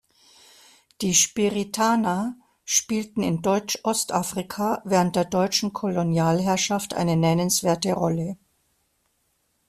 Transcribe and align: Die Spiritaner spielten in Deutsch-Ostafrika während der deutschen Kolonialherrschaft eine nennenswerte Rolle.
Die 1.01 1.13
Spiritaner 1.13 2.35
spielten 2.65 3.21
in 3.21 3.43
Deutsch-Ostafrika 3.43 4.81
während 4.83 5.15
der 5.15 5.25
deutschen 5.25 5.73
Kolonialherrschaft 5.73 6.95
eine 6.95 7.15
nennenswerte 7.15 7.93
Rolle. 7.93 8.35